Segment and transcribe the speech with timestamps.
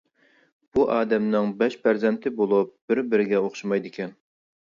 [0.77, 4.17] بۇ ئادەمنىڭ بەش پەرزەنتى بولۇپ بىر بىرىگە ئوخشىمايدىكەن.